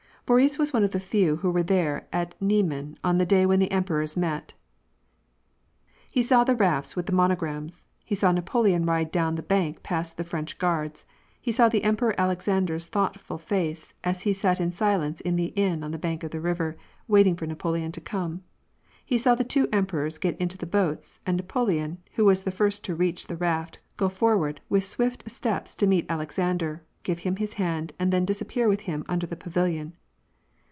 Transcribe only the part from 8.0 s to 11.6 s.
he saw Napoleon ride down the bank past the Frendi Guards; he